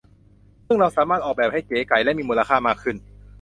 [0.67, 2.95] ซึ่งเราสามารถออกแบบให้เก๋ไก๋และมีมูลค่ามากขึ้น